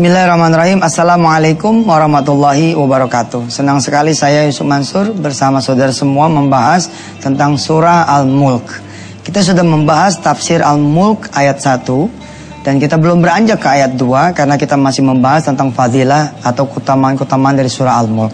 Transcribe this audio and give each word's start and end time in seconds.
Bismillahirrahmanirrahim. 0.00 0.80
Assalamualaikum 0.80 1.84
warahmatullahi 1.84 2.72
wabarakatuh. 2.72 3.52
Senang 3.52 3.84
sekali 3.84 4.16
saya 4.16 4.48
Yusuf 4.48 4.64
Mansur 4.64 5.12
Bersama 5.12 5.60
saudara 5.60 5.92
semua 5.92 6.24
membahas 6.24 6.88
Tentang 7.20 7.60
surah 7.60 8.08
Al-Mulk. 8.08 8.80
Kita 9.20 9.44
sudah 9.44 9.60
membahas 9.60 10.16
tafsir 10.16 10.64
Al-Mulk 10.64 11.28
ayat 11.36 11.60
1 11.60 12.64
Dan 12.64 12.80
kita 12.80 12.96
belum 12.96 13.20
beranjak 13.20 13.60
ke 13.60 13.68
ayat 13.76 13.92
2 14.00 14.32
Karena 14.32 14.56
kita 14.56 14.72
masih 14.80 15.04
membahas 15.04 15.52
tentang 15.52 15.68
fadilah 15.68 16.32
Atau 16.40 16.64
keutamaan-keutamaan 16.72 17.60
dari 17.60 17.68
surah 17.68 18.00
Al-Mulk. 18.00 18.32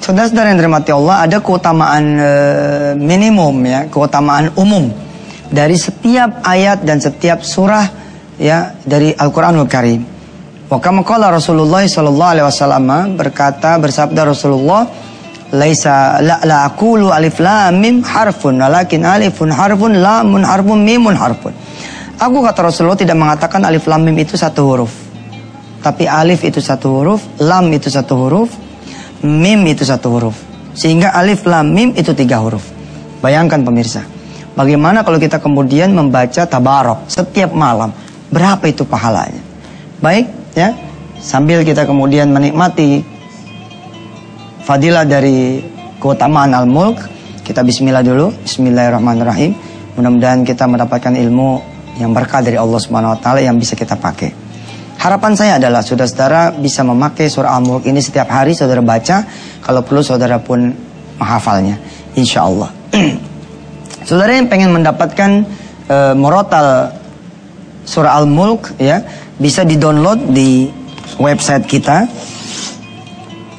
Saudara-saudara 0.00 0.48
yang 0.48 0.64
dirahmati 0.64 0.96
Allah 0.96 1.28
Ada 1.28 1.44
keutamaan 1.44 2.04
e, 2.16 2.30
minimum 2.96 3.52
ya 3.68 3.84
Keutamaan 3.92 4.48
umum 4.56 4.88
Dari 5.52 5.76
setiap 5.76 6.40
ayat 6.40 6.88
dan 6.88 7.04
setiap 7.04 7.44
surah 7.44 7.84
ya 8.40 8.72
Dari 8.80 9.12
Al-Quranul 9.12 9.68
Karim 9.68 10.13
Wa 10.74 10.82
kama 10.82 11.06
qala 11.06 11.30
Rasulullah 11.30 11.86
sallallahu 11.86 12.30
alaihi 12.34 12.46
wasallam 12.50 13.14
berkata 13.14 13.78
bersabda 13.78 14.26
Rasulullah 14.26 14.82
laisa 15.54 16.18
la 16.18 16.42
la 16.42 16.66
aqulu 16.66 17.14
alif 17.14 17.38
lam 17.38 17.78
mim 17.78 18.02
harfun 18.02 18.58
walakin 18.58 19.06
alifun 19.06 19.54
harfun 19.54 20.02
lamun 20.02 20.42
harfun 20.42 20.82
mimun 20.82 21.14
harfun. 21.14 21.54
Aku 22.18 22.42
kata 22.42 22.66
Rasulullah 22.66 22.98
tidak 22.98 23.14
mengatakan 23.14 23.62
alif 23.62 23.86
lam 23.86 24.02
mim 24.02 24.18
itu 24.18 24.34
satu 24.34 24.66
huruf. 24.66 24.90
Tapi 25.78 26.10
alif 26.10 26.42
itu 26.42 26.58
satu 26.58 26.90
huruf, 26.90 27.22
lam 27.38 27.70
itu 27.70 27.86
satu 27.86 28.26
huruf, 28.26 28.50
mim 29.22 29.62
itu 29.70 29.86
satu 29.86 30.10
huruf. 30.10 30.34
Sehingga 30.74 31.14
alif 31.14 31.46
lam 31.46 31.70
mim 31.70 31.94
itu 31.94 32.10
tiga 32.18 32.42
huruf. 32.42 32.66
Bayangkan 33.22 33.62
pemirsa. 33.62 34.02
Bagaimana 34.58 35.06
kalau 35.06 35.22
kita 35.22 35.38
kemudian 35.38 35.94
membaca 35.94 36.42
tabarok 36.50 37.06
setiap 37.06 37.54
malam? 37.54 37.94
Berapa 38.26 38.66
itu 38.66 38.82
pahalanya? 38.82 39.38
Baik, 40.02 40.43
ya. 40.54 40.72
Sambil 41.20 41.62
kita 41.66 41.84
kemudian 41.84 42.30
menikmati 42.30 43.02
fadilah 44.64 45.04
dari 45.04 45.60
keutamaan 46.00 46.54
al-mulk 46.54 47.14
kita 47.44 47.60
bismillah 47.60 48.00
dulu. 48.00 48.32
Bismillahirrahmanirrahim. 48.40 49.52
Mudah-mudahan 50.00 50.48
kita 50.48 50.64
mendapatkan 50.64 51.12
ilmu 51.12 51.60
yang 52.00 52.16
berkah 52.16 52.40
dari 52.40 52.56
Allah 52.56 52.80
Subhanahu 52.80 53.14
wa 53.14 53.20
taala 53.20 53.44
yang 53.44 53.60
bisa 53.60 53.76
kita 53.76 54.00
pakai. 54.00 54.32
Harapan 54.96 55.36
saya 55.36 55.60
adalah 55.60 55.84
saudara-saudara 55.84 56.56
bisa 56.56 56.80
memakai 56.80 57.28
surah 57.28 57.52
al-mulk 57.60 57.84
ini 57.84 58.00
setiap 58.00 58.32
hari 58.32 58.56
saudara 58.56 58.80
baca. 58.80 59.28
Kalau 59.60 59.84
perlu 59.84 60.00
saudara 60.00 60.40
pun 60.40 60.72
menghafalnya. 61.20 61.76
Insyaallah. 62.16 62.70
Saudara 64.08 64.36
yang 64.36 64.52
pengen 64.52 64.68
mendapatkan 64.68 65.48
uh, 65.88 66.12
murotal 66.12 66.92
surah 67.88 68.20
al-mulk 68.20 68.76
ya 68.76 69.00
bisa 69.38 69.64
di-download 69.66 70.18
di 70.30 70.70
website 71.18 71.66
kita 71.66 72.06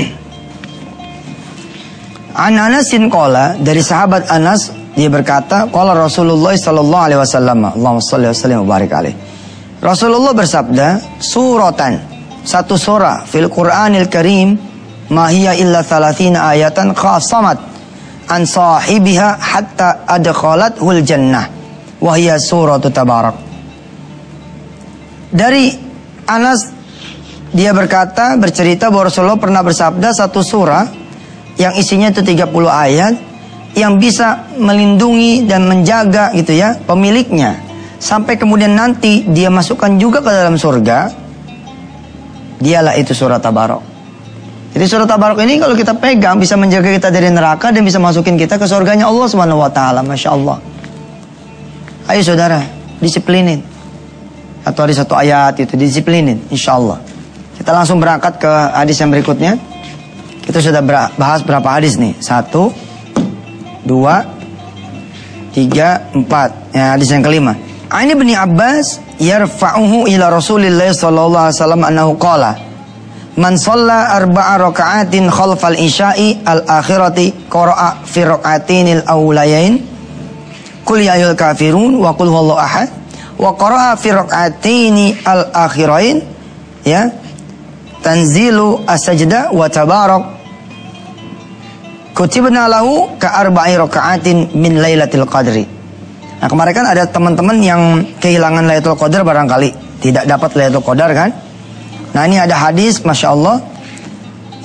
An 2.34 2.58
Anasin 2.58 3.06
kola 3.06 3.54
dari 3.54 3.78
sahabat 3.78 4.26
Anas 4.26 4.74
dia 4.98 5.06
berkata, 5.06 5.70
"Qala 5.70 5.94
Rasulullah 5.94 6.50
sallallahu 6.58 7.04
alaihi 7.06 7.20
wasallam, 7.22 7.78
Allahumma 7.78 8.02
shalli 8.02 8.26
wa 8.26 8.34
sallim 8.34 8.66
barik 8.66 8.90
alaih." 8.90 9.14
Rasulullah 9.78 10.34
bersabda, 10.34 11.22
suratan 11.22 12.02
satu 12.42 12.74
surah 12.74 13.22
fil 13.22 13.46
Qur'anil 13.46 14.10
Karim 14.10 14.58
mahia 15.14 15.54
illa 15.54 15.86
30 15.86 16.34
ayatan 16.34 16.98
khasamat 16.98 17.62
an 18.34 18.42
sahibiha 18.42 19.38
hatta 19.38 20.10
adkhalat 20.10 20.74
hul 20.82 21.06
jannah 21.06 21.46
wa 22.02 22.18
hiya 22.18 22.34
suratu 22.34 22.90
tabarak. 22.90 23.38
Dari 25.30 25.70
Anas 26.26 26.77
dia 27.48 27.72
berkata 27.72 28.36
bercerita 28.36 28.92
bahwa 28.92 29.08
Rasulullah 29.08 29.40
pernah 29.40 29.64
bersabda 29.64 30.12
satu 30.12 30.44
surah 30.44 30.84
yang 31.56 31.72
isinya 31.80 32.12
itu 32.12 32.20
30 32.20 32.44
ayat 32.68 33.14
yang 33.72 33.96
bisa 33.96 34.52
melindungi 34.60 35.48
dan 35.48 35.64
menjaga 35.64 36.32
gitu 36.36 36.52
ya 36.52 36.76
pemiliknya. 36.84 37.56
Sampai 37.98 38.38
kemudian 38.38 38.76
nanti 38.78 39.26
dia 39.26 39.50
masukkan 39.50 39.98
juga 39.98 40.22
ke 40.22 40.30
dalam 40.30 40.54
surga 40.60 41.10
dialah 42.60 42.94
itu 43.00 43.16
surat 43.16 43.40
tabarok. 43.40 43.82
Jadi 44.76 44.84
surat 44.84 45.08
tabarok 45.08 45.40
ini 45.42 45.56
kalau 45.56 45.72
kita 45.72 45.96
pegang 45.96 46.36
bisa 46.36 46.54
menjaga 46.54 46.92
kita 46.92 47.08
dari 47.08 47.32
neraka 47.32 47.72
dan 47.72 47.82
bisa 47.82 47.96
masukin 47.96 48.36
kita 48.36 48.60
ke 48.60 48.68
surganya 48.68 49.08
Allah 49.08 49.26
Subhanahu 49.26 49.64
wa 49.64 49.72
taala 49.72 50.04
Masya 50.04 50.30
Allah. 50.36 50.60
Ayo 52.12 52.20
saudara 52.22 52.60
disiplinin. 53.00 53.64
Atau 54.68 54.84
ada 54.84 54.92
satu 54.92 55.16
ayat 55.16 55.56
itu 55.64 55.80
disiplinin 55.80 56.44
insya 56.52 56.76
Allah 56.76 57.07
kita 57.58 57.70
langsung 57.74 57.98
berangkat 57.98 58.38
ke 58.38 58.52
hadis 58.72 58.96
yang 59.02 59.10
berikutnya 59.10 59.58
kita 60.48 60.64
sudah 60.64 60.80
bahas 61.20 61.44
berapa 61.44 61.68
hadis 61.76 62.00
nih? 62.00 62.16
Satu, 62.24 62.72
dua, 63.84 64.24
tiga, 65.52 66.08
empat. 66.16 66.72
Ya, 66.72 66.96
hadis 66.96 67.12
yang 67.12 67.20
kelima. 67.20 67.52
Ini 67.92 68.16
bin 68.16 68.32
Abbas 68.32 68.96
yarfa'uhu 69.20 70.08
ila 70.08 70.32
Rasulillah 70.32 70.88
sallallahu 70.88 71.52
alaihi 71.52 71.58
wasallam 71.60 71.82
annahu 71.84 72.12
qala 72.16 72.56
Man 73.38 73.60
shalla 73.60 74.18
arba'a 74.18 74.56
raka'atin 74.58 75.28
khalfal 75.30 75.76
isya'i 75.76 76.42
al-akhirati 76.42 77.46
qara'a 77.52 78.02
fi 78.02 78.24
raka'atinil 78.24 79.04
awlayain 79.04 79.78
Qul 80.82 81.04
ya 81.04 81.20
ayyuhal 81.20 81.36
kafirun 81.36 82.00
wa 82.00 82.16
qul 82.16 82.32
huwallahu 82.32 82.58
ahad 82.58 82.88
wa 83.36 83.52
qara'a 83.52 83.94
fi 84.00 84.16
raka'atini 84.16 85.22
al-akhirain 85.22 86.24
ya 86.82 87.12
tanzilu 88.02 88.82
as-sajdah 88.86 89.50
wa 89.54 89.66
tabarak 89.66 90.38
Kutibna 92.18 92.66
lahu 92.66 93.14
ka 93.14 93.30
arba'i 93.30 93.78
raka'atin 93.78 94.50
min 94.58 94.82
lailatul 94.82 95.22
qadri. 95.22 95.62
Nah 96.38 96.50
kemarin 96.50 96.74
kan 96.74 96.86
ada 96.90 97.06
teman-teman 97.06 97.58
yang 97.62 97.82
kehilangan 98.18 98.66
Lailatul 98.66 98.98
Qadar 98.98 99.22
barangkali 99.22 100.02
tidak 100.02 100.26
dapat 100.26 100.50
Lailatul 100.58 100.82
Qadar 100.82 101.10
kan? 101.14 101.30
Nah 102.14 102.22
ini 102.26 102.42
ada 102.42 102.58
hadis, 102.58 103.02
masya 103.06 103.34
Allah, 103.34 103.62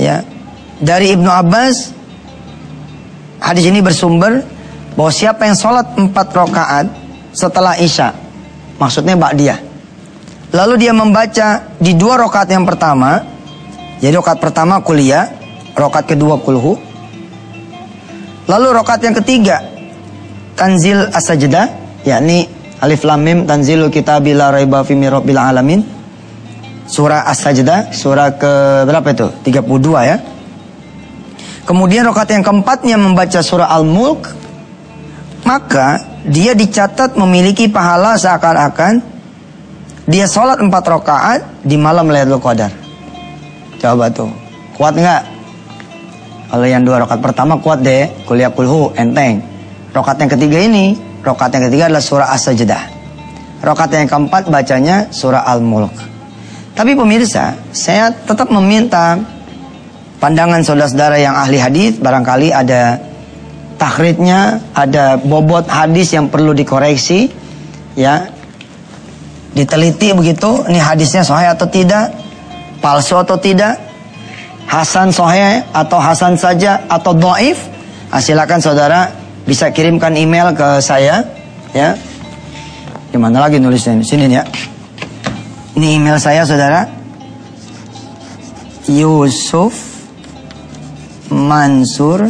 ya 0.01 0.25
dari 0.81 1.13
Ibnu 1.13 1.29
Abbas. 1.29 1.93
Hadis 3.37 3.69
ini 3.69 3.85
bersumber 3.85 4.41
bahwa 4.97 5.11
siapa 5.13 5.45
yang 5.45 5.57
sholat 5.57 5.93
empat 5.93 6.33
rakaat 6.33 6.87
setelah 7.37 7.77
isya, 7.77 8.17
maksudnya 8.81 9.13
dia. 9.37 9.61
Lalu 10.53 10.73
dia 10.85 10.93
membaca 10.93 11.75
di 11.81 11.97
dua 11.97 12.21
rakaat 12.21 12.53
yang 12.53 12.61
pertama, 12.61 13.25
jadi 13.97 14.13
rakaat 14.13 14.37
pertama 14.37 14.77
kuliah, 14.85 15.33
rakaat 15.73 16.13
kedua 16.13 16.37
kulhu, 16.37 16.77
Lalu 18.43 18.67
rokat 18.75 18.99
yang 19.03 19.15
ketiga 19.15 19.63
Tanzil 20.59 21.07
as-sajdah 21.15 21.65
yakni 22.03 22.51
Alif 22.83 23.07
Lam 23.07 23.23
Mim 23.23 23.39
Tanzilul 23.47 23.87
Kitabi 23.87 24.35
la 24.35 24.51
raiba 24.51 24.83
fi 24.83 24.93
rabbil 24.99 25.39
alamin 25.39 25.81
Surah 26.83 27.23
As-Sajdah 27.31 27.95
surah 27.95 28.35
ke 28.35 28.83
berapa 28.83 29.07
itu? 29.15 29.27
32 29.55 30.03
ya. 30.03 30.19
Kemudian 31.63 32.03
rokat 32.03 32.27
yang 32.35 32.43
keempatnya 32.43 32.99
membaca 32.99 33.39
surah 33.39 33.71
Al-Mulk 33.71 34.27
maka 35.47 36.03
dia 36.27 36.51
dicatat 36.51 37.15
memiliki 37.15 37.71
pahala 37.71 38.19
seakan-akan 38.19 38.99
dia 40.03 40.25
sholat 40.27 40.59
empat 40.59 40.83
rakaat 40.83 41.41
di 41.63 41.79
malam 41.79 42.11
Lailatul 42.11 42.43
Qadar. 42.43 42.71
Coba 43.79 44.11
tuh, 44.11 44.31
kuat 44.75 44.95
nggak? 44.95 45.23
Kalau 46.53 46.67
yang 46.69 46.83
dua 46.85 47.01
rokat 47.01 47.19
pertama 47.23 47.57
kuat 47.57 47.81
deh, 47.81 48.11
kuliah 48.27 48.51
kulhu, 48.51 48.93
enteng. 48.93 49.41
Rokat 49.93 50.21
yang 50.21 50.31
ketiga 50.33 50.57
ini, 50.59 50.97
rokat 51.23 51.53
yang 51.55 51.69
ketiga 51.69 51.89
adalah 51.89 52.03
surah 52.03 52.29
As-Sajdah. 52.33 52.83
Rokat 53.63 53.89
yang 53.95 54.09
keempat 54.09 54.51
bacanya 54.51 55.07
surah 55.09 55.45
Al-Mulk. 55.47 55.93
Tapi 56.73 56.97
pemirsa, 56.97 57.53
saya 57.69 58.09
tetap 58.09 58.49
meminta 58.49 59.21
pandangan 60.17 60.65
saudara-saudara 60.65 61.21
yang 61.21 61.37
ahli 61.37 61.61
hadis, 61.61 62.01
barangkali 62.01 62.49
ada 62.49 62.97
takhridnya, 63.77 64.57
ada 64.73 65.21
bobot 65.21 65.69
hadis 65.69 66.11
yang 66.17 66.33
perlu 66.33 66.51
dikoreksi, 66.57 67.29
ya. 67.93 68.32
Diteliti 69.53 70.09
begitu, 70.17 70.65
ini 70.65 70.81
hadisnya 70.81 71.21
sahih 71.21 71.53
atau 71.53 71.69
tidak, 71.69 72.09
palsu 72.81 73.13
atau 73.13 73.37
tidak, 73.37 73.77
Hasan 74.65 75.13
Sohe 75.13 75.61
atau 75.69 76.01
Hasan 76.01 76.33
saja 76.33 76.81
atau 76.89 77.13
Doif, 77.13 77.61
nah, 78.09 78.17
silakan 78.17 78.57
saudara 78.57 79.13
bisa 79.45 79.69
kirimkan 79.69 80.17
email 80.17 80.57
ke 80.57 80.81
saya, 80.81 81.21
ya. 81.69 81.93
Di 83.13 83.21
mana 83.21 83.45
lagi 83.45 83.61
nulisnya? 83.61 84.01
Sini 84.01 84.25
ya. 84.25 84.41
Ini 85.77 86.01
email 86.01 86.17
saya 86.17 86.41
saudara. 86.49 86.89
Yusuf 88.89 89.93
Mansur 91.29 92.25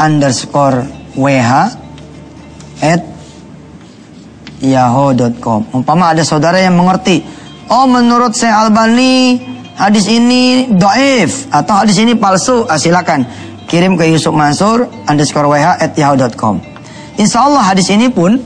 underscore 0.00 0.88
WH 1.16 1.52
at 2.82 3.13
yahoo.com 4.64 5.76
Umpama 5.76 6.16
ada 6.16 6.24
saudara 6.24 6.56
yang 6.56 6.74
mengerti 6.74 7.44
Oh 7.68 7.88
menurut 7.88 8.36
saya 8.36 8.64
Albani 8.64 9.40
hadis 9.76 10.08
ini 10.08 10.68
doif 10.68 11.48
atau 11.48 11.80
hadis 11.80 11.96
ini 11.96 12.12
palsu. 12.12 12.68
Ah, 12.68 12.76
silakan 12.76 13.24
kirim 13.64 13.96
ke 13.96 14.04
Yusuf 14.08 14.36
Mansur 14.36 14.88
underscore 15.08 15.48
WH 15.48 15.80
at 15.80 15.92
yahoo.com 15.96 16.60
Insya 17.16 17.48
Allah 17.48 17.72
hadis 17.72 17.88
ini 17.88 18.12
pun 18.12 18.36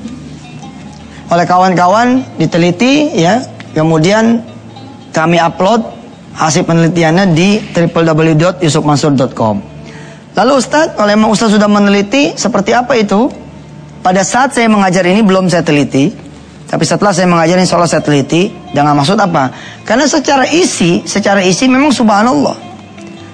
oleh 1.28 1.44
kawan-kawan 1.44 2.38
diteliti 2.38 3.18
ya. 3.18 3.42
Kemudian 3.74 4.42
kami 5.10 5.38
upload 5.38 5.82
hasil 6.34 6.62
penelitiannya 6.62 7.34
di 7.34 7.58
www.yusufmansur.com 7.74 9.56
Lalu 10.38 10.52
Ustadz, 10.54 10.94
kalau 10.94 11.10
memang 11.10 11.34
Ustadz 11.34 11.58
sudah 11.58 11.66
meneliti, 11.66 12.38
seperti 12.38 12.70
apa 12.70 12.94
itu? 12.94 13.26
Pada 13.98 14.22
saat 14.22 14.54
saya 14.54 14.70
mengajar 14.70 15.04
ini 15.04 15.20
belum 15.20 15.50
saya 15.50 15.66
teliti, 15.66 16.14
tapi 16.68 16.84
setelah 16.84 17.16
saya 17.16 17.24
mengajar 17.24 17.56
insya 17.56 17.80
Allah 17.80 17.90
saya 17.90 18.04
teliti, 18.04 18.52
jangan 18.76 18.92
maksud 18.92 19.16
apa? 19.16 19.50
Karena 19.88 20.04
secara 20.04 20.44
isi, 20.48 21.02
secara 21.08 21.40
isi 21.40 21.64
memang 21.64 21.90
subhanallah. 21.90 22.56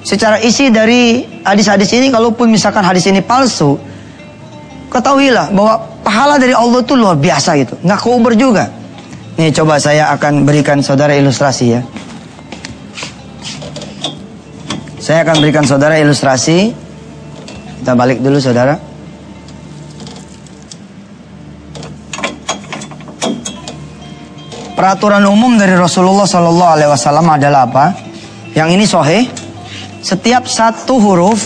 Secara 0.04 0.38
isi 0.38 0.68
dari 0.68 1.24
hadis-hadis 1.42 1.90
ini, 1.96 2.12
kalaupun 2.12 2.52
misalkan 2.52 2.84
hadis 2.84 3.08
ini 3.08 3.24
palsu, 3.24 3.80
ketahuilah 4.92 5.50
bahwa 5.50 5.80
pahala 6.06 6.38
dari 6.38 6.54
Allah 6.54 6.84
itu 6.84 6.94
luar 6.94 7.18
biasa 7.18 7.58
gitu. 7.58 7.74
Nggak 7.82 8.00
kuber 8.04 8.32
juga. 8.38 8.70
Nih 9.34 9.50
coba 9.50 9.82
saya 9.82 10.14
akan 10.14 10.46
berikan 10.46 10.78
saudara 10.78 11.18
ilustrasi 11.18 11.66
ya. 11.74 11.82
Saya 15.02 15.26
akan 15.26 15.36
berikan 15.42 15.66
saudara 15.66 15.98
ilustrasi 15.98 16.70
kita 17.82 17.92
balik 17.92 18.22
dulu 18.22 18.38
saudara. 18.38 18.78
Peraturan 24.84 25.24
umum 25.24 25.56
dari 25.56 25.72
Rasulullah 25.72 26.28
Shallallahu 26.28 26.72
Alaihi 26.76 26.92
Wasallam 26.92 27.24
adalah 27.32 27.64
apa? 27.64 27.96
Yang 28.52 28.68
ini 28.76 28.84
sohe. 28.84 29.24
Setiap 30.04 30.44
satu 30.44 31.00
huruf 31.00 31.40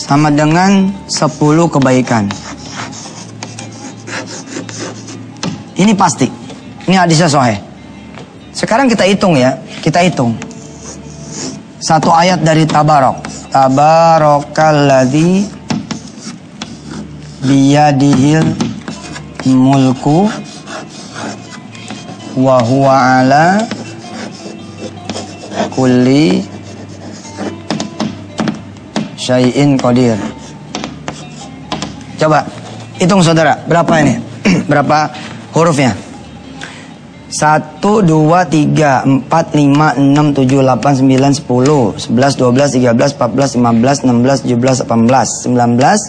sama 0.00 0.32
dengan 0.32 0.88
10 1.04 1.68
kebaikan. 1.68 2.24
Ini 5.76 5.92
pasti. 5.92 6.24
Ini 6.88 6.96
hadisnya 6.96 7.28
sohe. 7.28 7.60
Sekarang 8.56 8.88
kita 8.88 9.04
hitung 9.04 9.36
ya. 9.36 9.60
Kita 9.84 10.00
hitung. 10.00 10.40
Satu 11.84 12.16
ayat 12.16 12.40
dari 12.40 12.64
Tabarok. 12.64 13.28
Tabarakalladzi 13.52 15.52
biyadihil 17.44 18.56
mulku 19.52 20.47
wa 22.36 22.60
huwa 22.60 22.94
ala 23.22 23.62
kulli 25.72 26.44
syai'in 29.16 29.78
qadir. 29.80 30.18
Coba 32.18 32.44
hitung 32.98 33.22
saudara, 33.22 33.56
berapa 33.64 33.92
ini? 34.02 34.18
berapa 34.70 35.12
hurufnya? 35.54 35.94
Satu, 37.28 38.00
dua, 38.00 38.48
tiga, 38.48 39.04
empat, 39.04 39.52
lima, 39.52 39.92
enam, 39.94 40.32
tujuh, 40.32 40.64
delapan, 40.64 40.96
sembilan, 40.96 41.32
sepuluh, 41.36 41.92
sebelas, 42.00 42.40
dua 42.40 42.50
belas, 42.56 42.72
tiga 42.72 42.96
belas, 42.96 43.12
empat 43.12 43.30
belas, 43.36 43.50
lima 43.52 43.72
belas, 43.76 43.96
enam 44.00 44.24
belas, 44.24 44.40
tujuh 44.40 44.58
belas, 44.58 44.80
delapan 44.80 45.00
belas, 45.04 45.28
sembilan 45.44 45.70
belas, 45.76 46.00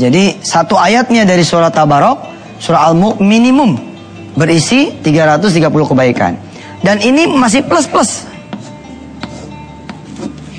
Jadi 0.00 0.40
satu 0.40 0.80
ayatnya 0.80 1.28
dari 1.28 1.44
surah 1.44 1.68
Tabarok, 1.68 2.24
surah 2.56 2.88
Al-Mulk 2.88 3.20
minimum 3.20 3.76
berisi 4.32 4.96
330 5.04 5.60
kebaikan. 5.68 6.40
Dan 6.80 7.04
ini 7.04 7.28
masih 7.28 7.60
plus-plus. 7.68 8.24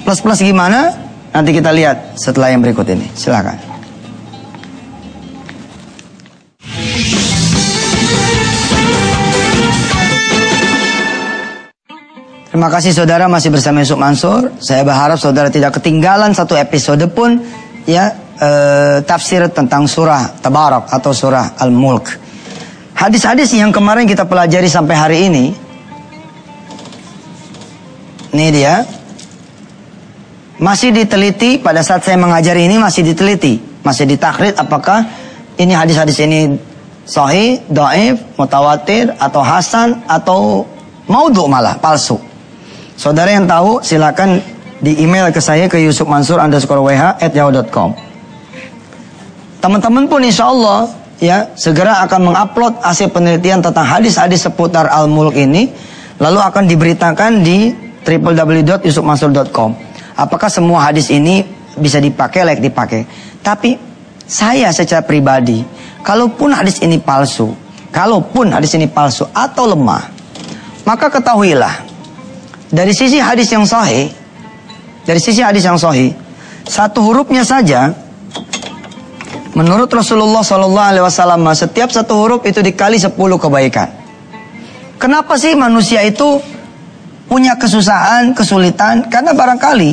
Plus-plus 0.06 0.46
gimana? 0.46 0.94
Nanti 1.34 1.58
kita 1.58 1.74
lihat 1.74 2.22
setelah 2.22 2.54
yang 2.54 2.62
berikut 2.62 2.86
ini. 2.86 3.10
Silakan. 3.18 3.58
Terima 12.54 12.68
kasih 12.68 12.94
saudara 12.94 13.26
masih 13.26 13.50
bersama 13.50 13.81
Yusuf 13.81 13.98
Mansur. 13.98 14.54
Saya 14.62 14.86
berharap 14.86 15.18
saudara 15.18 15.50
tidak 15.50 15.81
ketinggalan 15.81 16.36
satu 16.38 16.54
episode 16.54 17.02
pun 17.10 17.42
ya 17.90 18.14
e, 18.42 18.50
tafsir 19.06 19.45
tentang 19.54 19.86
surah 19.86 20.42
Tabarak 20.42 20.90
atau 20.90 21.14
surah 21.14 21.54
Al-Mulk. 21.62 22.18
Hadis-hadis 22.98 23.54
yang 23.54 23.69
kemarin 23.69 24.10
kita 24.10 24.26
pelajari 24.26 24.66
sampai 24.69 24.95
hari 24.98 25.18
ini 25.30 25.45
ini 28.33 28.48
dia 28.50 28.86
masih 30.62 30.94
diteliti 30.94 31.57
pada 31.57 31.81
saat 31.81 32.06
saya 32.06 32.18
mengajari 32.21 32.69
ini 32.69 32.78
masih 32.78 33.02
diteliti, 33.02 33.57
masih 33.81 34.06
ditakrit 34.06 34.54
apakah 34.57 35.06
ini 35.57 35.74
hadis-hadis 35.74 36.21
ini 36.21 36.57
sahih, 37.06 37.62
dhaif, 37.66 38.21
mutawatir 38.38 39.10
atau 39.18 39.42
hasan 39.42 40.06
atau 40.06 40.69
maudhu 41.10 41.50
malah 41.50 41.78
palsu. 41.81 42.21
Saudara 42.94 43.33
yang 43.33 43.50
tahu 43.50 43.81
silakan 43.81 44.38
di 44.78 45.02
email 45.02 45.33
ke 45.33 45.42
saya 45.42 45.66
ke 45.66 45.81
Yusuf 45.81 46.06
Mansur 46.06 46.38
underscore 46.38 46.86
wh 46.86 47.18
at 47.18 47.33
yahoo.com. 47.33 48.10
Teman-teman 49.61 50.09
pun 50.09 50.25
insya 50.25 50.49
Allah 50.49 50.89
ya 51.21 51.53
segera 51.53 52.01
akan 52.09 52.33
mengupload 52.33 52.81
hasil 52.81 53.13
penelitian 53.13 53.61
tentang 53.61 53.85
hadis-hadis 53.85 54.49
seputar 54.49 54.89
al-mulk 54.89 55.37
ini 55.37 55.69
lalu 56.18 56.41
akan 56.41 56.65
diberitakan 56.65 57.45
di 57.45 57.69
www.yusufmansur.com. 58.01 59.69
Apakah 60.18 60.49
semua 60.49 60.89
hadis 60.89 61.13
ini 61.13 61.45
bisa 61.77 62.01
dipakai, 62.01 62.41
layak 62.41 62.61
dipakai? 62.61 63.06
Tapi 63.41 63.77
saya 64.25 64.73
secara 64.73 65.06
pribadi, 65.06 65.61
kalaupun 66.01 66.57
hadis 66.57 66.81
ini 66.81 66.97
palsu, 66.97 67.53
kalaupun 67.94 68.49
hadis 68.49 68.73
ini 68.73 68.89
palsu 68.89 69.30
atau 69.30 69.69
lemah, 69.69 70.09
maka 70.89 71.13
ketahuilah 71.13 71.85
dari 72.73 72.97
sisi 72.97 73.21
hadis 73.21 73.49
yang 73.53 73.65
sahih, 73.65 74.09
dari 75.06 75.21
sisi 75.21 75.45
hadis 75.45 75.65
yang 75.65 75.77
sahih, 75.77 76.13
satu 76.65 77.01
hurufnya 77.01 77.45
saja 77.45 77.94
menurut 79.54 79.92
Rasulullah 79.92 80.44
Shallallahu 80.44 80.90
Alaihi 80.96 81.06
Wasallam 81.06 81.44
setiap 81.52 81.92
satu 81.92 82.16
huruf 82.16 82.42
itu 82.48 82.64
dikali 82.64 83.00
sepuluh 83.00 83.36
kebaikan. 83.36 83.90
Kenapa 85.02 85.34
sih 85.36 85.58
manusia 85.58 86.06
itu 86.06 86.38
punya 87.26 87.58
kesusahan, 87.58 88.38
kesulitan? 88.38 89.10
Karena 89.10 89.34
barangkali 89.34 89.92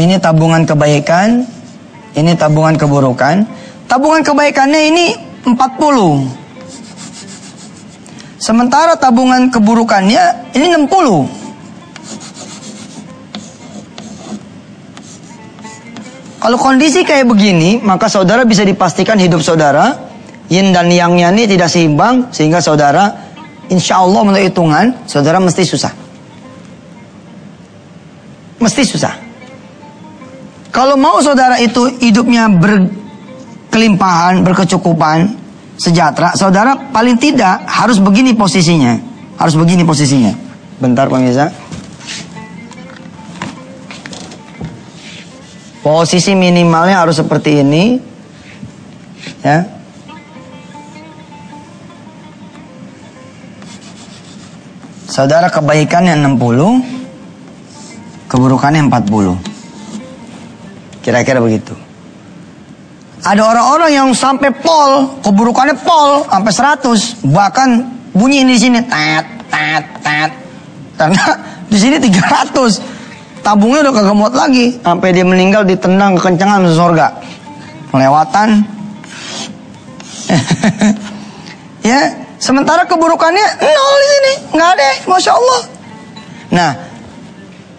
ini 0.00 0.16
tabungan 0.16 0.64
kebaikan, 0.64 1.44
ini 2.16 2.32
tabungan 2.34 2.74
keburukan. 2.80 3.44
Tabungan 3.90 4.22
kebaikannya 4.22 4.80
ini 4.94 5.06
40. 5.44 6.30
Sementara 8.40 8.96
tabungan 8.96 9.50
keburukannya 9.52 10.54
ini 10.56 10.66
60. 10.78 11.39
Kalau 16.40 16.56
kondisi 16.56 17.04
kayak 17.04 17.28
begini, 17.28 17.84
maka 17.84 18.08
saudara 18.08 18.48
bisa 18.48 18.64
dipastikan 18.64 19.20
hidup 19.20 19.44
saudara 19.44 19.92
yin 20.48 20.72
dan 20.72 20.88
yangnya 20.88 21.28
ini 21.30 21.44
tidak 21.44 21.68
seimbang 21.68 22.32
sehingga 22.32 22.64
saudara 22.64 23.12
insya 23.68 24.00
Allah 24.00 24.24
menurut 24.24 24.48
hitungan 24.48 25.04
saudara 25.04 25.36
mesti 25.36 25.62
susah. 25.68 25.92
Mesti 28.56 28.82
susah. 28.88 29.14
Kalau 30.72 30.96
mau 30.96 31.20
saudara 31.20 31.60
itu 31.60 31.92
hidupnya 32.00 32.48
berkelimpahan, 32.48 34.40
berkecukupan, 34.40 35.36
sejahtera, 35.76 36.32
saudara 36.40 36.88
paling 36.88 37.20
tidak 37.20 37.68
harus 37.68 38.00
begini 38.00 38.32
posisinya. 38.32 38.96
Harus 39.36 39.56
begini 39.60 39.84
posisinya. 39.84 40.32
Bentar 40.80 41.08
pemirsa. 41.08 41.52
Posisi 45.80 46.36
minimalnya 46.36 47.00
harus 47.00 47.16
seperti 47.16 47.64
ini. 47.64 47.96
Ya. 49.40 49.64
Saudara 55.08 55.48
kebaikannya 55.48 56.20
60, 56.20 58.28
keburukannya 58.28 58.86
40. 58.86 59.40
Kira-kira 61.00 61.40
begitu. 61.40 61.72
Ada 63.20 63.40
orang-orang 63.40 63.90
yang 63.92 64.08
sampai 64.16 64.48
pol, 64.52 65.20
keburukannya 65.20 65.76
pol 65.84 66.24
sampai 66.24 66.52
100, 66.52 67.32
bahkan 67.32 67.68
bunyi 68.16 68.48
di 68.48 68.56
sini 68.56 68.80
tat 68.84 69.24
tat 69.52 69.84
tat. 70.00 70.30
Karena 70.96 71.24
di 71.68 71.76
sini 71.76 72.00
300 72.00 72.80
tabungnya 73.40 73.88
udah 73.88 73.94
kagak 73.94 74.16
muat 74.16 74.34
lagi. 74.36 74.76
Sampai 74.80 75.12
dia 75.12 75.26
meninggal 75.26 75.64
ditendang 75.64 76.16
kekencangan 76.16 76.64
masuk 76.64 76.78
surga 76.78 77.06
melewatan 77.90 78.62
ya 81.90 82.14
sementara 82.38 82.86
keburukannya 82.86 83.46
nol 83.58 83.96
di 83.98 84.08
sini. 84.08 84.32
Nggak 84.54 84.70
ada 84.78 84.88
masya 85.10 85.32
Allah. 85.34 85.60
Nah 86.54 86.70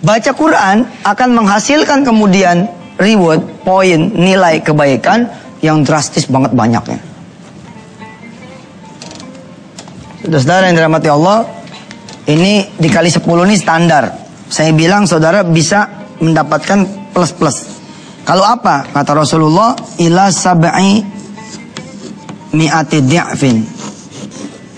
baca 0.04 0.32
Quran 0.36 0.78
akan 1.08 1.30
menghasilkan 1.32 2.04
kemudian 2.04 2.68
reward 3.00 3.42
poin 3.64 4.12
nilai 4.14 4.60
kebaikan 4.60 5.32
yang 5.64 5.86
drastis 5.86 6.28
banget 6.28 6.52
banyaknya. 6.52 7.00
Saudara 10.22 10.70
yang 10.70 10.78
dirahmati 10.78 11.10
Allah, 11.10 11.50
ini 12.30 12.70
dikali 12.78 13.10
10 13.10 13.26
ini 13.50 13.58
standar. 13.58 14.21
Saya 14.52 14.76
bilang 14.76 15.08
saudara 15.08 15.48
bisa 15.48 15.88
mendapatkan 16.20 16.84
plus-plus. 17.16 17.72
Kalau 18.28 18.44
apa? 18.44 18.84
Kata 18.92 19.16
Rasulullah, 19.16 19.80
ila 20.04 20.28
sab'i 20.28 21.00
mi'ati 22.52 23.00
di'fin. 23.08 23.64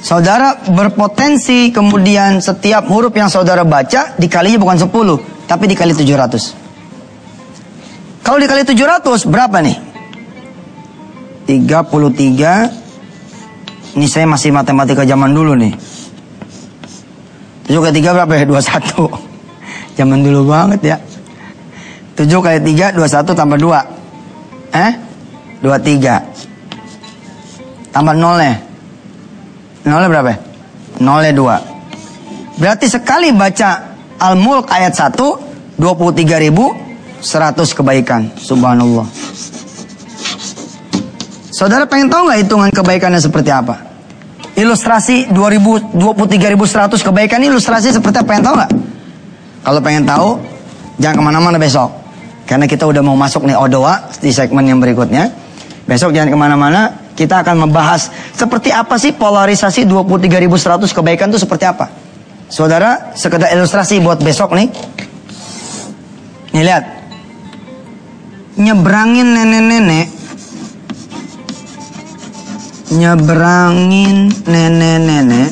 Saudara 0.04 0.60
berpotensi 0.70 1.72
kemudian 1.74 2.38
setiap 2.38 2.86
huruf 2.92 3.16
yang 3.18 3.34
saudara 3.34 3.66
baca 3.66 4.14
dikalinya 4.20 4.62
bukan 4.62 4.78
10, 4.78 5.50
tapi 5.50 5.66
dikali 5.66 5.98
700. 5.98 8.22
Kalau 8.22 8.38
dikali 8.38 8.62
700 8.64 9.28
berapa 9.28 9.60
nih? 9.60 9.76
33 11.44 12.72
Ini 13.94 14.10
saya 14.10 14.26
masih 14.26 14.50
matematika 14.56 15.06
zaman 15.06 15.36
dulu 15.36 15.54
nih 15.60 15.76
7 17.68 17.84
kali 17.84 18.00
3 18.00 18.16
berapa 18.16 18.32
ya? 18.32 18.48
21 18.48 19.33
Zaman 19.94 20.26
dulu 20.26 20.50
banget 20.50 20.82
ya. 20.82 20.98
7 22.14 22.30
kali 22.42 22.60
3, 22.62 22.94
21 22.94 23.34
tambah 23.34 23.58
2. 23.58 23.82
Eh? 24.74 24.92
23. 25.62 26.22
Tambah 27.94 28.16
0 28.18 28.42
nya. 28.42 28.56
0 29.86 30.10
berapa? 30.10 30.34
0 30.98 31.30
2. 31.34 32.62
Berarti 32.62 32.86
sekali 32.90 33.34
baca 33.34 33.98
Al-Mulk 34.22 34.70
ayat 34.70 34.94
1, 34.94 35.78
23 35.78 36.38
ribu 36.42 36.74
100 37.22 37.74
kebaikan. 37.74 38.30
Subhanallah. 38.38 39.06
Saudara 41.54 41.86
pengen 41.86 42.10
tahu 42.10 42.30
nggak 42.30 42.40
hitungan 42.46 42.70
kebaikannya 42.74 43.22
seperti 43.22 43.54
apa? 43.54 43.78
Ilustrasi 44.54 45.34
2000, 45.34 45.98
23.100 45.98 47.02
kebaikan 47.02 47.42
ilustrasi 47.42 47.94
seperti 47.94 48.22
apa 48.22 48.28
pengen 48.30 48.44
tahu 48.46 48.56
nggak? 48.58 48.72
Kalau 49.64 49.80
pengen 49.80 50.04
tahu, 50.04 50.44
jangan 51.00 51.16
ke 51.16 51.24
mana-mana 51.24 51.56
besok. 51.56 51.88
Karena 52.44 52.68
kita 52.68 52.84
udah 52.84 53.00
mau 53.00 53.16
masuk 53.16 53.48
nih 53.48 53.56
Odoa 53.56 54.12
di 54.20 54.30
segmen 54.36 54.68
yang 54.68 54.84
berikutnya. 54.84 55.32
Besok 55.88 56.12
jangan 56.12 56.30
ke 56.32 56.38
mana-mana, 56.38 56.82
kita 57.16 57.40
akan 57.44 57.68
membahas 57.68 58.12
seperti 58.36 58.76
apa 58.76 59.00
sih 59.00 59.16
polarisasi 59.16 59.88
23.100 59.88 60.92
kebaikan 60.92 61.32
itu 61.32 61.40
seperti 61.40 61.64
apa. 61.64 61.88
Saudara, 62.52 63.16
sekedar 63.16 63.50
ilustrasi 63.56 64.04
buat 64.04 64.20
besok 64.20 64.52
nih. 64.54 64.68
Nih 66.54 66.64
lihat. 66.68 66.84
Nyebrangin 68.60 69.34
nenek-nenek. 69.34 70.08
Nyebrangin 72.94 74.30
nenek-nenek. 74.46 75.50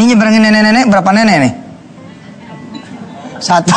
Ini 0.00 0.04
nyebrangin 0.16 0.40
nenek-nenek 0.48 0.84
berapa 0.88 1.10
nenek 1.12 1.36
nih? 1.44 1.52
Satu. 3.40 3.72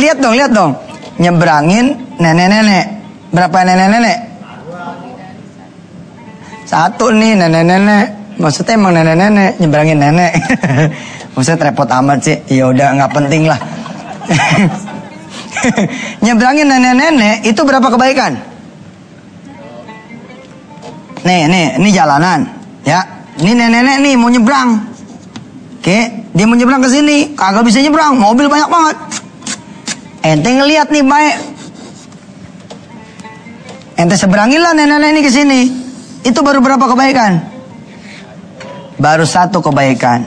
lihat 0.00 0.18
dong, 0.18 0.34
lihat 0.34 0.50
dong. 0.50 0.74
Nyebrangin 1.22 1.94
nenek-nenek. 2.18 2.84
Berapa 3.30 3.62
nenek-nenek? 3.62 4.18
Satu 6.66 7.14
nih 7.14 7.38
nenek-nenek. 7.38 8.06
Maksudnya 8.34 8.74
emang 8.74 8.98
nenek-nenek 8.98 9.62
nyebrangin 9.62 9.98
nenek. 10.02 10.32
Maksudnya 11.38 11.70
repot 11.70 11.86
amat 11.86 12.18
sih. 12.26 12.36
Ya 12.50 12.66
udah 12.66 12.98
nggak 12.98 13.12
penting 13.14 13.46
lah. 13.46 13.60
nyebrangin 16.24 16.66
nenek-nenek 16.66 17.46
itu 17.46 17.60
berapa 17.62 17.86
kebaikan? 17.86 18.34
Nih, 21.24 21.48
nih, 21.48 21.80
ini 21.80 21.88
jalanan, 21.88 22.44
ya. 22.84 23.00
Ini 23.40 23.56
nenek-nenek 23.56 23.96
nih 24.04 24.12
mau 24.20 24.28
nyebrang. 24.28 24.93
Oke, 25.84 26.00
dia 26.32 26.48
mau 26.48 26.56
nyebrang 26.56 26.80
ke 26.80 26.88
sini, 26.88 27.36
kagak 27.36 27.68
bisa 27.68 27.76
nyebrang, 27.84 28.16
mobil 28.16 28.48
banyak 28.48 28.72
banget. 28.72 28.96
Ente 30.24 30.48
ngelihat 30.48 30.88
nih 30.88 31.04
baik. 31.04 31.36
Ente 34.00 34.16
seberangin 34.16 34.64
lah 34.64 34.72
nenek-nenek 34.72 35.12
ini 35.12 35.20
ke 35.20 35.28
sini. 35.28 35.60
Itu 36.24 36.40
baru 36.40 36.64
berapa 36.64 36.88
kebaikan? 36.88 37.36
Baru 38.96 39.28
satu 39.28 39.60
kebaikan. 39.60 40.24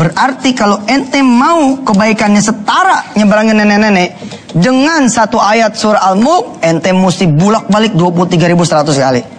Berarti 0.00 0.56
kalau 0.56 0.80
ente 0.88 1.20
mau 1.20 1.84
kebaikannya 1.84 2.40
setara 2.40 3.12
nyebrangin 3.20 3.60
nenek-nenek 3.60 4.16
dengan 4.56 5.12
satu 5.12 5.44
ayat 5.44 5.76
surah 5.76 6.08
Al-Mulk, 6.08 6.64
ente 6.64 6.88
mesti 6.88 7.28
bulak-balik 7.28 7.92
23.100 7.92 8.96
kali. 8.96 9.33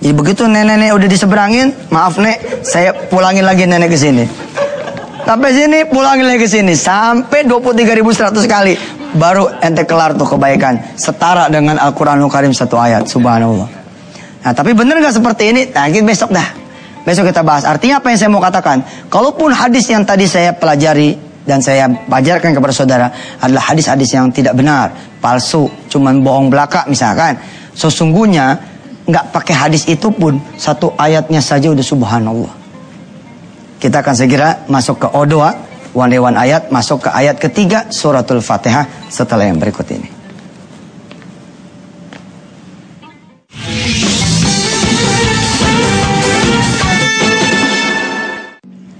Jadi 0.00 0.12
begitu 0.12 0.44
nenek-nenek 0.44 0.92
udah 0.92 1.08
diseberangin, 1.08 1.66
maaf 1.88 2.20
nek, 2.20 2.62
saya 2.62 2.92
pulangin 3.08 3.42
lagi 3.42 3.64
nenek 3.64 3.90
ke 3.90 3.98
sini. 3.98 4.24
Sampai 5.26 5.50
sini 5.50 5.82
pulangin 5.90 6.22
lagi 6.22 6.46
ke 6.46 6.46
sini 6.46 6.78
sampai 6.78 7.42
23.100 7.50 8.46
kali 8.46 8.78
baru 9.18 9.58
ente 9.58 9.82
kelar 9.82 10.14
tuh 10.14 10.22
kebaikan 10.22 10.78
setara 10.94 11.50
dengan 11.50 11.82
Al-Qur'anul 11.82 12.30
Karim 12.30 12.54
satu 12.54 12.78
ayat 12.78 13.10
subhanallah. 13.10 13.66
Nah, 14.46 14.52
tapi 14.54 14.70
benar 14.78 15.02
nggak 15.02 15.18
seperti 15.18 15.50
ini? 15.50 15.62
Nah, 15.74 15.90
kita 15.90 16.06
besok 16.06 16.30
dah. 16.30 16.46
Besok 17.02 17.26
kita 17.26 17.42
bahas. 17.42 17.66
Artinya 17.66 17.98
apa 17.98 18.14
yang 18.14 18.18
saya 18.22 18.30
mau 18.30 18.38
katakan? 18.38 18.86
Kalaupun 19.10 19.50
hadis 19.50 19.90
yang 19.90 20.06
tadi 20.06 20.30
saya 20.30 20.54
pelajari 20.54 21.18
dan 21.42 21.58
saya 21.58 21.90
ajarkan 21.90 22.54
kepada 22.54 22.70
saudara 22.74 23.06
adalah 23.42 23.74
hadis-hadis 23.74 24.14
yang 24.14 24.30
tidak 24.30 24.54
benar, 24.54 24.94
palsu, 25.18 25.66
cuman 25.90 26.22
bohong 26.22 26.46
belaka 26.46 26.86
misalkan. 26.86 27.34
Sesungguhnya 27.74 28.75
nggak 29.06 29.30
pakai 29.30 29.54
hadis 29.54 29.86
itu 29.86 30.10
pun 30.10 30.42
satu 30.58 30.90
ayatnya 30.98 31.38
saja 31.38 31.70
udah 31.70 31.86
subhanallah. 31.86 32.52
Kita 33.78 34.02
akan 34.02 34.14
segera 34.18 34.66
masuk 34.66 35.06
ke 35.06 35.08
O2, 35.14 35.34
One 35.96 36.36
ayat, 36.36 36.68
masuk 36.68 37.08
ke 37.08 37.10
ayat 37.14 37.40
ketiga 37.40 37.88
suratul 37.88 38.42
Fatihah 38.42 38.84
setelah 39.08 39.48
yang 39.48 39.56
berikut 39.56 39.86
ini. 39.94 40.12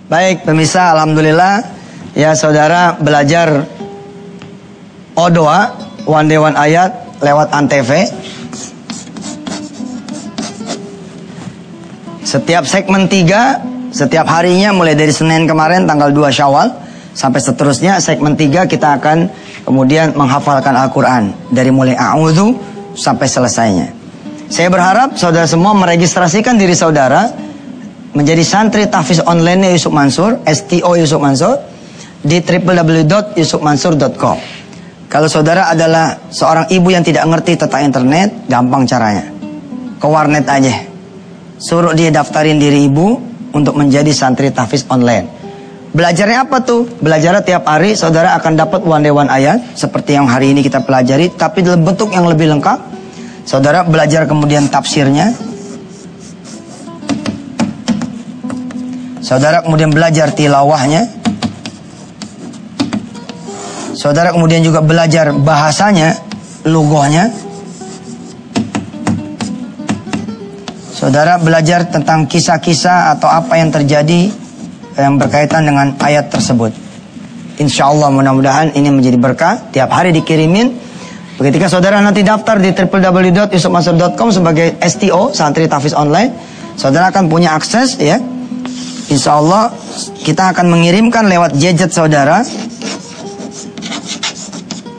Baik 0.07 0.47
pemirsa, 0.47 0.95
Alhamdulillah 0.95 1.67
ya 2.15 2.33
saudara 2.39 2.95
belajar 2.95 3.67
O2, 5.19 5.41
One 6.07 6.31
Day 6.31 6.39
ayat 6.39 7.19
lewat 7.19 7.51
Antv. 7.51 7.91
Setiap 12.37 12.69
segmen 12.69 13.09
3 13.09 13.97
setiap 13.97 14.29
harinya 14.29 14.77
mulai 14.77 14.93
dari 14.93 15.09
Senin 15.09 15.49
kemarin 15.49 15.89
tanggal 15.89 16.13
2 16.13 16.21
Syawal 16.29 16.69
sampai 17.17 17.41
seterusnya 17.41 17.97
segmen 17.97 18.37
3 18.37 18.69
kita 18.69 19.01
akan 19.01 19.33
Kemudian 19.67 20.15
menghafalkan 20.15 20.79
Al-Quran 20.79 21.35
dari 21.51 21.75
mulai 21.75 21.99
a'udhu 21.99 22.55
sampai 22.95 23.27
selesainya. 23.27 23.91
Saya 24.47 24.71
berharap 24.71 25.19
saudara 25.19 25.43
semua 25.51 25.75
meregistrasikan 25.75 26.55
diri 26.55 26.71
saudara 26.71 27.35
menjadi 28.15 28.47
santri 28.47 28.87
tahfiz 28.87 29.19
online 29.27 29.75
Yusuf 29.75 29.91
Mansur, 29.91 30.39
STO 30.47 30.95
Yusuf 30.95 31.19
Mansur 31.19 31.59
di 32.23 32.39
www.yusufmansur.com. 32.39 34.39
Kalau 35.11 35.27
saudara 35.27 35.75
adalah 35.75 36.31
seorang 36.31 36.71
ibu 36.71 36.95
yang 36.95 37.03
tidak 37.03 37.27
ngerti 37.27 37.59
tentang 37.59 37.91
internet, 37.91 38.47
gampang 38.47 38.87
caranya. 38.87 39.27
Ke 39.99 40.07
warnet 40.07 40.47
aja. 40.47 40.96
Suruh 41.57 41.97
dia 41.97 42.13
daftarin 42.13 42.61
diri 42.61 42.85
ibu 42.85 43.17
untuk 43.57 43.81
menjadi 43.81 44.13
santri 44.13 44.53
tahfiz 44.53 44.85
online. 44.93 45.25
Belajarnya 45.97 46.45
apa 46.45 46.61
tuh? 46.61 46.85
Belajarnya 47.01 47.41
tiap 47.41 47.65
hari 47.65 47.97
saudara 47.97 48.37
akan 48.37 48.53
dapat 48.53 48.85
one 48.85 49.01
day 49.01 49.09
one 49.09 49.33
ayat 49.33 49.65
seperti 49.73 50.13
yang 50.13 50.29
hari 50.29 50.53
ini 50.53 50.61
kita 50.61 50.85
pelajari 50.85 51.33
tapi 51.33 51.65
dalam 51.65 51.81
bentuk 51.81 52.13
yang 52.13 52.29
lebih 52.29 52.53
lengkap. 52.53 52.79
Saudara 53.49 53.81
belajar 53.81 54.29
kemudian 54.29 54.69
tafsirnya. 54.69 55.33
Saudara 59.25 59.65
kemudian 59.65 59.89
belajar 59.89 60.37
tilawahnya. 60.37 61.09
Saudara 63.97 64.37
kemudian 64.37 64.61
juga 64.61 64.85
belajar 64.85 65.33
bahasanya, 65.33 66.21
logonya. 66.69 67.33
Saudara 71.07 71.39
belajar 71.39 71.87
tentang 71.87 72.27
kisah-kisah 72.27 73.15
atau 73.15 73.31
apa 73.31 73.55
yang 73.55 73.71
terjadi 73.71 74.27
yang 74.99 75.15
berkaitan 75.23 75.63
dengan 75.63 75.95
ayat 76.03 76.35
tersebut. 76.35 76.75
Insya 77.63 77.95
Allah 77.95 78.11
mudah-mudahan 78.11 78.75
ini 78.75 78.91
menjadi 78.91 79.15
berkah. 79.15 79.71
Tiap 79.71 79.87
hari 79.87 80.11
dikirimin. 80.11 80.75
Ketika 81.39 81.71
saudara 81.71 82.03
nanti 82.03 82.27
daftar 82.27 82.59
di 82.59 82.75
www.yusufmasur.com 82.75 84.35
sebagai 84.35 84.83
STO, 84.83 85.31
Santri 85.31 85.71
Tafiz 85.71 85.95
Online, 85.95 86.35
saudara 86.75 87.15
akan 87.15 87.31
punya 87.31 87.55
akses 87.55 88.03
ya. 88.03 88.19
Insya 89.07 89.39
Allah 89.39 89.71
kita 90.27 90.59
akan 90.59 90.75
mengirimkan 90.75 91.31
lewat 91.31 91.55
gadget 91.55 91.95
saudara. 91.95 92.43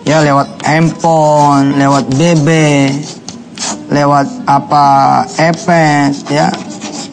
Ya 0.08 0.24
lewat 0.24 0.56
handphone, 0.64 1.76
lewat 1.76 2.08
BB, 2.16 2.48
lewat 3.88 4.28
apa 4.48 4.86
iPad 5.40 6.12
ya, 6.28 6.48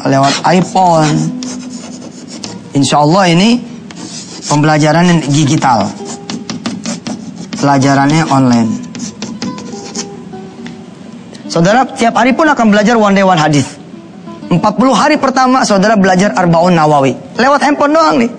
lewat 0.04 0.35
iPhone, 0.50 1.45
Insya 2.75 3.07
Allah 3.07 3.31
ini 3.31 3.62
pembelajaran 4.50 5.31
digital. 5.31 5.87
Pelajarannya 7.54 8.26
online. 8.35 8.71
Saudara 11.47 11.87
tiap 11.87 12.19
hari 12.19 12.35
pun 12.35 12.50
akan 12.50 12.66
belajar 12.75 12.99
one 12.99 13.14
day 13.14 13.23
one 13.23 13.38
hadis. 13.38 13.78
40 14.50 14.59
hari 14.90 15.16
pertama 15.23 15.62
saudara 15.62 15.95
belajar 15.95 16.35
Arbaun 16.35 16.75
Nawawi. 16.75 17.14
Lewat 17.38 17.62
handphone 17.62 17.95
doang 17.95 18.19
nih. 18.19 18.31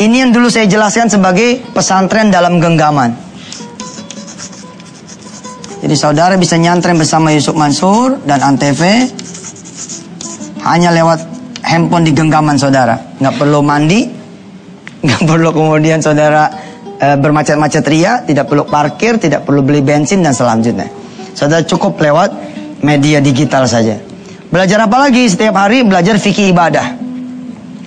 Ini 0.00 0.26
yang 0.26 0.30
dulu 0.32 0.48
saya 0.48 0.64
jelaskan 0.64 1.12
sebagai 1.12 1.60
pesantren 1.76 2.32
dalam 2.32 2.58
genggaman. 2.64 3.12
Jadi 5.84 6.00
saudara 6.00 6.40
bisa 6.40 6.56
nyantren 6.56 6.96
bersama 6.96 7.28
Yusuf 7.28 7.52
Mansur 7.52 8.16
dan 8.24 8.40
Antv 8.40 8.80
hanya 10.64 10.88
lewat 10.96 11.20
handphone 11.60 12.08
di 12.08 12.16
genggaman 12.16 12.56
saudara. 12.56 12.96
Nggak 13.20 13.36
perlu 13.36 13.60
mandi, 13.60 14.08
nggak 15.04 15.22
perlu 15.28 15.52
kemudian 15.52 16.00
saudara 16.00 16.48
e, 16.96 17.20
bermacet-macet 17.20 17.84
ria, 17.84 18.24
tidak 18.24 18.48
perlu 18.48 18.64
parkir, 18.64 19.20
tidak 19.20 19.44
perlu 19.44 19.60
beli 19.60 19.84
bensin 19.84 20.24
dan 20.24 20.32
selanjutnya. 20.32 20.88
Saudara 21.36 21.60
cukup 21.60 22.00
lewat 22.00 22.32
media 22.80 23.20
digital 23.20 23.68
saja. 23.68 24.00
Belajar 24.48 24.88
apa 24.88 24.96
lagi? 24.96 25.28
Setiap 25.28 25.52
hari 25.52 25.84
belajar 25.84 26.16
fikih 26.16 26.48
ibadah. 26.48 26.96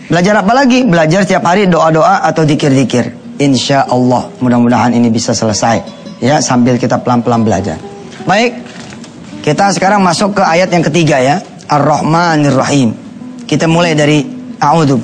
Belajar 0.05 0.45
apa 0.45 0.53
lagi? 0.53 0.85
Belajar 0.85 1.25
setiap 1.25 1.49
hari 1.49 1.65
doa-doa 1.65 2.29
atau 2.29 2.45
dikir-dikir. 2.45 3.09
Insya 3.41 3.89
Allah 3.89 4.29
mudah-mudahan 4.37 4.93
ini 4.93 5.09
bisa 5.09 5.33
selesai. 5.33 5.96
Ya 6.17 6.41
sambil 6.41 6.81
kita 6.81 6.97
pelan-pelan 6.97 7.45
belajar. 7.45 7.77
Baik, 8.25 8.57
kita 9.45 9.69
sekarang 9.71 10.01
masuk 10.01 10.33
ke 10.35 10.43
ayat 10.43 10.73
yang 10.73 10.81
ketiga 10.81 11.21
ya. 11.21 11.37
Ar-Rahmanir 11.67 12.55
Rahim. 12.57 12.95
Kita 13.47 13.67
mulai 13.69 13.95
dari 13.95 14.25
A'udhu. 14.57 14.99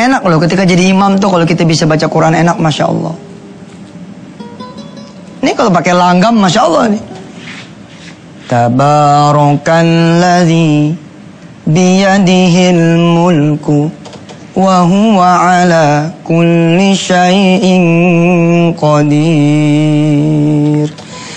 Enak 0.00 0.24
loh 0.24 0.40
ketika 0.40 0.64
jadi 0.64 0.88
imam 0.88 1.20
tuh 1.20 1.28
Kalau 1.28 1.44
kita 1.44 1.68
bisa 1.68 1.84
baca 1.84 2.08
Quran 2.08 2.40
enak 2.40 2.56
Masya 2.56 2.88
Allah. 2.88 3.12
Ini 5.44 5.52
kalau 5.52 5.68
pakai 5.68 5.92
langgam 5.92 6.40
Masya 6.40 6.60
Allah 6.64 6.88
nih 6.88 7.04
Tabarakalladzi 8.48 10.96
biyadihil 11.68 12.96
mulku 12.96 13.92
وهو 14.57 15.21
على 15.21 16.09
كل 16.21 16.79
شيء 16.93 17.65
قدير 18.77 20.87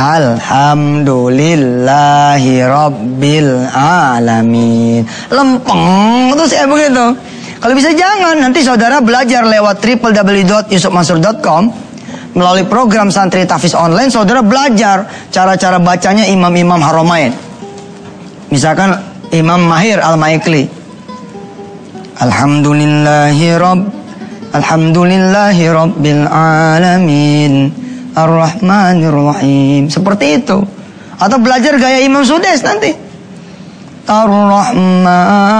Alhamdulillahi 0.00 2.64
Rabbil 2.64 3.68
Alamin. 3.76 5.04
Lempeng 5.28 6.32
Terus 6.40 6.56
ya 6.56 6.64
begitu 6.64 7.12
Kalau 7.60 7.76
bisa 7.76 7.92
jangan 7.92 8.40
Nanti 8.40 8.64
saudara 8.64 9.04
belajar 9.04 9.44
lewat 9.44 9.84
www.yusufmansur.com 9.84 11.68
Melalui 12.32 12.64
program 12.64 13.12
Santri 13.12 13.44
Tafis 13.44 13.76
Online 13.76 14.08
Saudara 14.08 14.40
belajar 14.40 15.04
Cara-cara 15.28 15.76
bacanya 15.76 16.24
imam-imam 16.24 16.80
haromain 16.80 17.36
Misalkan 18.48 18.96
Imam 19.30 19.62
Mahir 19.62 20.02
Al-Maikli. 20.02 20.66
Alhamdulillahi 22.18 23.46
Rabb 23.54 23.86
Alhamdulillahi 24.50 25.70
Rabbil 25.70 26.26
Alamin 26.26 27.70
Ar-Rahmanir 28.14 29.14
Rahim. 29.14 29.90
Seperti 29.90 30.42
itu. 30.42 30.58
Atau 31.20 31.38
belajar 31.38 31.76
gaya 31.76 32.00
Imam 32.00 32.24
Sudes 32.24 32.64
nanti. 32.64 32.94
Ar-Rahman 34.10 35.50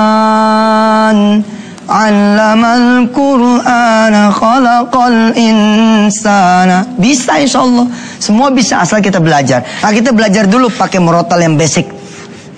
Allamal 1.90 3.10
Qur'ana 3.10 4.30
khalaqal 4.30 5.34
insana. 5.34 6.86
Bisa 6.94 7.42
insya 7.42 7.66
Allah. 7.66 7.90
Semua 8.22 8.54
bisa 8.54 8.78
asal 8.78 9.02
kita 9.02 9.18
belajar. 9.18 9.66
Nah 9.82 9.90
kita 9.90 10.14
belajar 10.14 10.46
dulu 10.46 10.70
pakai 10.70 11.02
merotal 11.02 11.42
yang 11.42 11.58
basic. 11.58 11.98